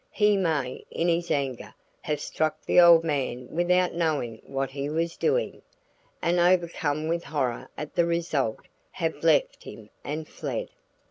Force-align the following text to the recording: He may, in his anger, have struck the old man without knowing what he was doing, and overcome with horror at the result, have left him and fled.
He 0.09 0.35
may, 0.35 0.83
in 0.89 1.07
his 1.07 1.29
anger, 1.29 1.75
have 2.01 2.19
struck 2.19 2.59
the 2.65 2.81
old 2.81 3.03
man 3.03 3.47
without 3.51 3.93
knowing 3.93 4.41
what 4.47 4.71
he 4.71 4.89
was 4.89 5.15
doing, 5.15 5.61
and 6.23 6.39
overcome 6.39 7.07
with 7.07 7.25
horror 7.25 7.69
at 7.77 7.93
the 7.93 8.07
result, 8.07 8.61
have 8.93 9.23
left 9.23 9.61
him 9.63 9.91
and 10.03 10.27
fled. 10.27 10.69